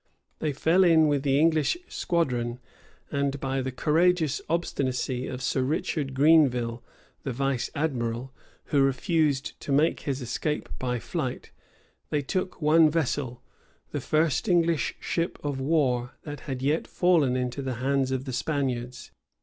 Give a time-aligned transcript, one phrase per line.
[0.39, 2.57] They fell in with the English squadron;
[3.11, 6.83] and, by the courageous obstinacy of Sir Richard Greenville,
[7.21, 8.33] the vice admiral,
[8.73, 11.51] who refused to make his escape by flight,
[12.09, 13.43] they took one vessel,
[13.91, 18.33] the first English ship of war that had yet fallen into the hands of the
[18.33, 19.11] Spaniards.